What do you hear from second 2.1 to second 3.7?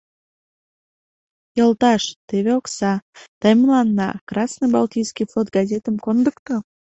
теве окса, тый